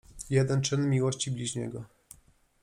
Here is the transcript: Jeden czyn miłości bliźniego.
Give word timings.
Jeden 0.29 0.61
czyn 0.61 0.89
miłości 0.89 1.31
bliźniego. 1.31 1.85